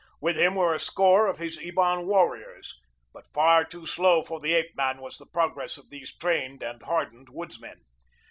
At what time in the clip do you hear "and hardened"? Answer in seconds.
6.63-7.29